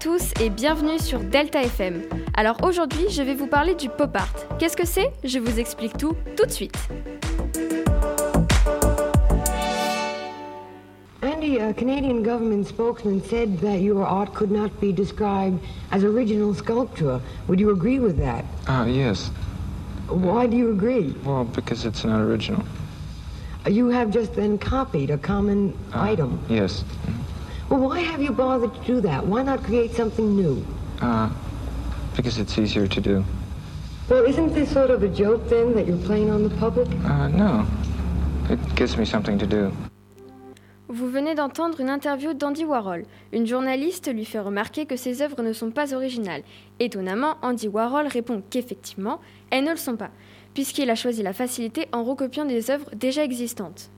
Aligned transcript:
tous 0.00 0.32
et 0.40 0.48
bienvenue 0.48 0.98
sur 0.98 1.20
Delta 1.20 1.62
FM. 1.62 2.02
Alors 2.34 2.56
aujourd'hui, 2.64 3.08
je 3.10 3.22
vais 3.22 3.34
vous 3.34 3.46
parler 3.46 3.74
du 3.74 3.88
pop 3.90 4.16
art. 4.16 4.34
Qu'est-ce 4.58 4.76
que 4.76 4.86
c'est? 4.86 5.12
Je 5.22 5.38
vous 5.38 5.60
explique 5.60 5.96
tout 5.98 6.14
tout 6.36 6.46
de 6.46 6.50
suite. 6.50 6.76
Andy, 11.22 11.58
a 11.58 11.72
Canadian 11.74 12.22
government 12.22 12.66
spokesman 12.66 13.22
said 13.22 13.60
that 13.60 13.80
your 13.80 14.04
art 14.06 14.32
could 14.34 14.50
not 14.50 14.70
be 14.80 14.92
described 14.92 15.60
as 15.92 16.02
original 16.04 16.54
sculpture. 16.54 17.20
Would 17.46 17.60
you 17.60 17.70
agree 17.70 17.98
with 18.00 18.16
that? 18.18 18.44
Ah, 18.66 18.86
yes. 18.86 19.30
Why 20.08 20.46
do 20.46 20.56
you 20.56 20.70
agree? 20.70 21.14
Well, 21.22 21.44
because 21.44 21.84
it's 21.84 22.02
not 22.04 22.20
original. 22.22 22.64
You 23.68 23.88
have 23.90 24.10
just 24.10 24.34
then 24.34 24.58
copied 24.58 25.10
a 25.10 25.18
common 25.18 25.74
Ah, 25.92 26.04
item. 26.04 26.38
Yes. 26.48 26.82
Well, 27.68 27.80
why 27.80 28.00
have 28.00 28.22
you 28.22 28.30
bothered 28.30 28.74
to 28.74 28.80
do 28.86 29.00
that? 29.00 29.26
Why 29.26 29.42
not 29.42 29.62
create 29.64 29.92
something 29.92 30.36
new? 30.36 30.64
Uh, 31.00 31.28
because 32.16 32.38
it's 32.38 32.56
easier 32.58 32.86
to 32.86 33.00
do. 33.00 33.24
Well, 34.08 34.24
isn't 34.24 34.54
this 34.54 34.72
sort 34.72 34.90
of 34.90 35.02
a 35.02 35.08
joke 35.08 35.48
then 35.48 35.74
that 35.74 35.86
you're 35.86 36.04
playing 36.06 36.30
on 36.30 36.44
the 36.44 36.54
public? 36.56 36.86
Uh, 37.04 37.26
no. 37.28 37.66
It 38.48 38.60
gives 38.76 38.96
me 38.96 39.04
something 39.04 39.36
to 39.38 39.46
do. 39.46 39.72
Vous 40.88 41.10
venez 41.10 41.34
d'entendre 41.34 41.80
une 41.80 41.90
interview 41.90 42.32
d'Andy 42.32 42.64
Warhol. 42.64 43.04
Une 43.32 43.44
journaliste 43.44 44.08
lui 44.12 44.24
fait 44.24 44.38
remarquer 44.38 44.86
que 44.86 44.94
ses 44.94 45.20
œuvres 45.20 45.42
ne 45.42 45.52
sont 45.52 45.72
pas 45.72 45.92
originales. 45.92 46.42
Étonnamment, 46.78 47.34
Andy 47.42 47.66
Warhol 47.66 48.06
répond 48.06 48.40
qu'effectivement, 48.48 49.20
elles 49.50 49.64
ne 49.64 49.72
le 49.72 49.76
sont 49.76 49.96
pas, 49.96 50.10
puisqu'il 50.54 50.88
a 50.88 50.94
choisi 50.94 51.24
la 51.24 51.32
facilité 51.32 51.88
en 51.90 52.04
recopiant 52.04 52.44
des 52.44 52.70
œuvres 52.70 52.88
déjà 52.94 53.24
existantes. 53.24 53.90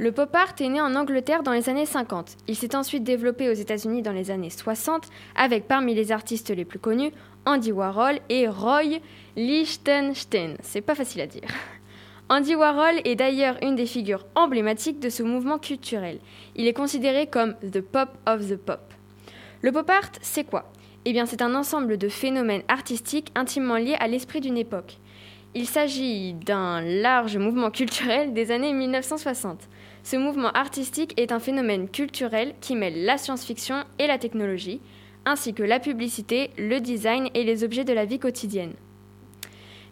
Le 0.00 0.12
pop 0.12 0.34
art 0.34 0.54
est 0.58 0.68
né 0.70 0.80
en 0.80 0.94
Angleterre 0.94 1.42
dans 1.42 1.52
les 1.52 1.68
années 1.68 1.84
50. 1.84 2.38
Il 2.48 2.56
s'est 2.56 2.74
ensuite 2.74 3.04
développé 3.04 3.50
aux 3.50 3.52
États-Unis 3.52 4.00
dans 4.00 4.14
les 4.14 4.30
années 4.30 4.48
60, 4.48 5.06
avec 5.36 5.68
parmi 5.68 5.94
les 5.94 6.10
artistes 6.10 6.48
les 6.48 6.64
plus 6.64 6.78
connus 6.78 7.12
Andy 7.44 7.70
Warhol 7.70 8.18
et 8.30 8.48
Roy 8.48 9.00
Lichtenstein. 9.36 10.56
C'est 10.62 10.80
pas 10.80 10.94
facile 10.94 11.20
à 11.20 11.26
dire. 11.26 11.42
Andy 12.30 12.54
Warhol 12.54 13.02
est 13.04 13.14
d'ailleurs 13.14 13.58
une 13.60 13.76
des 13.76 13.84
figures 13.84 14.24
emblématiques 14.36 15.00
de 15.00 15.10
ce 15.10 15.22
mouvement 15.22 15.58
culturel. 15.58 16.18
Il 16.56 16.66
est 16.66 16.72
considéré 16.72 17.26
comme 17.26 17.54
the 17.56 17.82
pop 17.82 18.08
of 18.26 18.48
the 18.48 18.56
pop. 18.56 18.94
Le 19.60 19.70
pop 19.70 19.90
art, 19.90 20.12
c'est 20.22 20.44
quoi? 20.44 20.72
Eh 21.04 21.12
bien, 21.12 21.26
c'est 21.26 21.42
un 21.42 21.54
ensemble 21.54 21.98
de 21.98 22.08
phénomènes 22.08 22.62
artistiques 22.68 23.32
intimement 23.34 23.76
liés 23.76 23.98
à 24.00 24.08
l'esprit 24.08 24.40
d'une 24.40 24.56
époque. 24.56 24.96
Il 25.54 25.66
s'agit 25.66 26.32
d'un 26.32 26.80
large 26.80 27.36
mouvement 27.36 27.70
culturel 27.70 28.32
des 28.32 28.50
années 28.50 28.72
1960. 28.72 29.68
Ce 30.02 30.16
mouvement 30.16 30.50
artistique 30.52 31.18
est 31.20 31.32
un 31.32 31.40
phénomène 31.40 31.88
culturel 31.88 32.54
qui 32.60 32.74
mêle 32.74 33.04
la 33.04 33.18
science-fiction 33.18 33.84
et 33.98 34.06
la 34.06 34.18
technologie, 34.18 34.80
ainsi 35.26 35.52
que 35.52 35.62
la 35.62 35.78
publicité, 35.78 36.50
le 36.56 36.80
design 36.80 37.28
et 37.34 37.44
les 37.44 37.64
objets 37.64 37.84
de 37.84 37.92
la 37.92 38.06
vie 38.06 38.18
quotidienne. 38.18 38.72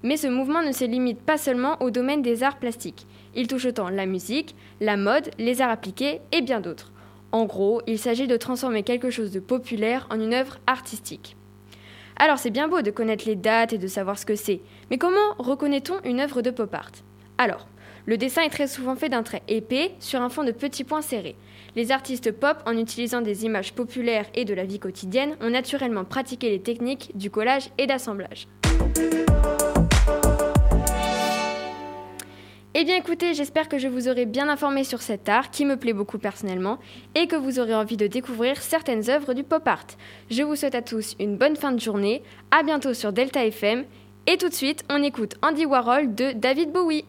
Mais 0.03 0.17
ce 0.17 0.29
mouvement 0.29 0.63
ne 0.63 0.73
se 0.73 0.85
limite 0.85 1.21
pas 1.21 1.39
seulement 1.39 1.81
au 1.83 1.91
domaine 1.91 2.23
des 2.23 2.43
arts 2.43 2.59
plastiques. 2.59 3.07
Il 3.35 3.49
touche 3.49 3.67
autant 3.67 3.91
la 3.91 4.07
musique, 4.07 4.55
la 4.81 4.97
mode, 4.97 5.31
les 5.39 5.61
arts 5.61 5.71
appliqués 5.71 6.21
et 6.33 6.41
bien 6.41 6.61
d'autres. 6.61 6.93
En 7.31 7.45
gros, 7.45 7.83
il 7.87 7.99
s'agit 7.99 8.27
de 8.27 8.37
transformer 8.37 8.85
quelque 8.85 9.11
chose 9.11 9.33
de 9.33 9.41
populaire 9.41 10.07
en 10.11 10.19
une 10.19 10.33
œuvre 10.33 10.59
artistique. 10.67 11.37
Alors 12.17 12.39
c'est 12.39 12.51
bien 12.51 12.69
beau 12.69 12.81
de 12.81 12.91
connaître 12.91 13.27
les 13.27 13.37
dates 13.37 13.75
et 13.75 13.79
de 13.79 13.87
savoir 13.87 14.19
ce 14.19 14.27
que 14.27 14.35
c'est, 14.35 14.61
mais 14.91 14.99
comment 14.99 15.35
reconnaît-on 15.39 16.01
une 16.05 16.21
œuvre 16.21 16.43
de 16.43 16.51
pop 16.51 16.73
art? 16.75 16.91
Alors, 17.37 17.69
le 18.09 18.17
dessin 18.17 18.41
est 18.41 18.49
très 18.49 18.69
souvent 18.69 18.97
fait 18.97 19.11
d'un 19.11 19.23
trait 19.23 19.43
épais 19.49 19.93
sur 20.01 20.23
un 20.23 20.31
fond 20.31 20.43
de 20.43 20.51
petits 20.51 20.83
points 20.83 21.03
serrés. 21.03 21.37
Les 21.77 21.93
artistes 21.93 22.33
pop, 22.33 22.57
en 22.65 22.79
utilisant 22.79 23.21
des 23.21 23.45
images 23.45 23.75
populaires 23.75 24.25
et 24.35 24.47
de 24.47 24.55
la 24.55 24.65
vie 24.65 24.79
quotidienne, 24.79 25.37
ont 25.43 25.51
naturellement 25.51 26.07
pratiqué 26.07 26.49
les 26.49 26.63
techniques 26.63 27.11
du 27.15 27.31
collage 27.31 27.69
et 27.77 27.87
d'assemblage. 27.87 28.49
Eh 32.73 32.85
bien 32.85 32.97
écoutez, 32.97 33.35
j'espère 33.35 33.69
que 33.69 33.77
je 33.77 33.89
vous 33.89 34.09
aurai 34.09 34.25
bien 34.25 34.49
informé 34.49 34.85
sur 34.85 35.03
cet 35.03 35.29
art 35.29 35.51
qui 35.51 35.67
me 35.67 35.77
plaît 35.77 35.93
beaucoup 35.93 36.19
personnellement 36.19 36.79
et 37.15 37.27
que 37.27 37.37
vous 37.37 37.61
aurez 37.61 37.75
envie 37.75 37.99
de 37.99 38.07
découvrir 38.07 38.63
certaines 38.63 39.11
œuvres 39.11 39.35
du 39.35 39.45
pop 39.45 39.69
art. 39.69 39.87
Je 40.31 40.43
vous 40.43 40.57
souhaite 40.57 40.75
à 40.75 40.81
tous 40.81 41.15
une 41.21 41.37
bonne 41.37 41.57
fin 41.57 41.73
de 41.73 41.81
journée, 41.81 42.23
à 42.53 42.63
bientôt 42.63 42.95
sur 42.95 43.13
Delta 43.13 43.45
FM 43.45 43.85
et 44.27 44.39
tout 44.39 44.49
de 44.49 44.55
suite 44.55 44.83
on 44.89 45.03
écoute 45.03 45.35
Andy 45.43 45.67
Warhol 45.67 46.15
de 46.15 46.33
David 46.33 46.73
Bowie. 46.73 47.05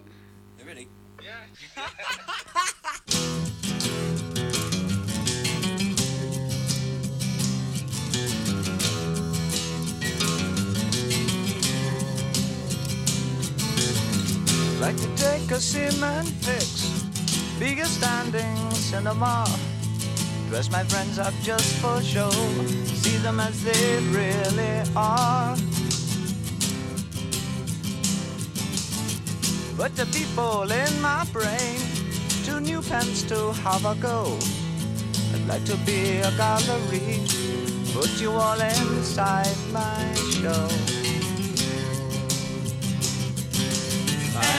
Like 14.79 14.97
to 14.97 15.07
take 15.15 15.51
a 15.51 15.59
cement 15.59 16.27
fix, 16.41 17.03
bigger 17.59 17.85
standing 17.85 18.71
cinema. 18.71 19.45
Dress 20.49 20.71
my 20.71 20.83
friends 20.83 21.19
up 21.19 21.33
just 21.43 21.75
for 21.75 22.01
show, 22.01 22.31
see 22.31 23.17
them 23.17 23.39
as 23.39 23.63
they 23.63 23.99
really 24.11 24.83
are. 24.95 25.55
But 29.79 29.95
the 29.95 30.05
people 30.07 30.69
in 30.69 31.01
my 31.01 31.23
brain, 31.31 31.79
two 32.43 32.59
new 32.59 32.81
pens 32.81 33.23
to 33.31 33.53
have 33.63 33.85
a 33.85 33.95
go. 33.95 34.37
I'd 35.33 35.47
like 35.47 35.63
to 35.71 35.77
be 35.85 36.17
a 36.17 36.31
gallery, 36.35 37.23
put 37.93 38.19
you 38.19 38.29
all 38.31 38.59
inside 38.59 39.55
my 39.71 40.03
show. 40.35 40.67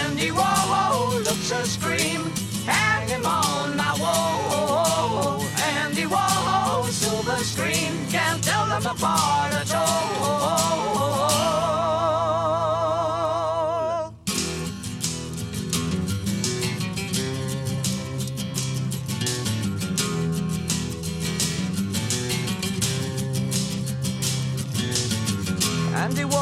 Andy 0.00 0.30
Warhol 0.30 1.22
looks 1.22 1.53
a 1.53 1.66
scream, 1.66 2.22
hang 2.64 3.06
him 3.06 3.26
on 3.26 3.76
my 3.76 3.92
wall. 4.00 5.44
Andy 5.76 6.04
Warhol, 6.04 6.88
silver 6.88 7.44
screen, 7.44 7.92
can't 8.09 8.42
tell 8.42 8.64
them 8.64 8.86
apart 8.86 9.53
at 9.53 9.75
all. 9.75 10.59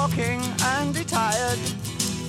Walking, 0.09 0.41
Andy 0.65 1.05
tired, 1.05 1.59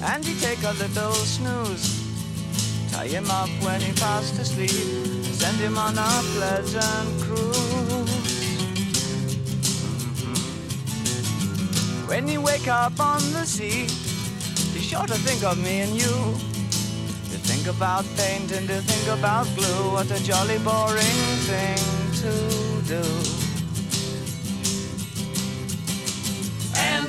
Andy 0.03 0.35
take 0.39 0.61
a 0.63 0.73
little 0.73 1.13
snooze. 1.13 2.91
Tie 2.91 3.07
him 3.07 3.29
up 3.29 3.49
when 3.63 3.79
he 3.79 3.91
fast 3.93 4.37
asleep, 4.39 4.69
send 4.69 5.57
him 5.57 5.77
on 5.77 5.97
a 5.97 6.09
pleasant 6.35 7.21
cruise. 7.21 8.09
When 12.07 12.27
you 12.27 12.41
wake 12.41 12.67
up 12.67 12.99
on 12.99 13.21
the 13.31 13.45
sea, 13.45 13.85
be 14.73 14.81
sure 14.81 15.05
to 15.05 15.15
think 15.15 15.43
of 15.43 15.57
me 15.57 15.81
and 15.81 15.91
you. 15.91 16.15
To 17.31 17.37
think 17.47 17.67
about 17.67 18.03
paint 18.17 18.51
and 18.51 18.67
to 18.67 18.81
think 18.81 19.19
about 19.19 19.47
glue, 19.55 19.93
what 19.93 20.11
a 20.11 20.21
jolly 20.23 20.57
boring 20.59 21.19
thing 21.47 21.79
to 22.23 22.81
do. 22.87 23.48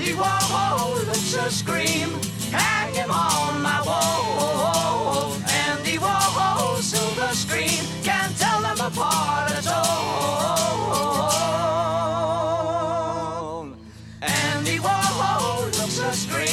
Andy 0.01 0.15
Warhol, 0.15 1.07
let's 1.09 1.31
just 1.31 1.59
scream, 1.59 2.09
hang 2.51 2.95
him 2.95 3.11
on 3.11 3.61
my 3.61 3.83
wall. 3.85 5.35
Andy 5.69 5.99
Warhol, 5.99 6.79
silver 6.81 7.35
screen, 7.35 7.85
can't 8.03 8.35
tell 8.39 8.63
them 8.63 8.81
apart 8.81 9.53
at 9.53 9.67
all. 9.67 9.91
Andy 14.23 14.79
Warhol, 14.79 15.65
looks 15.67 15.99
a 15.99 16.13
scream. 16.15 16.50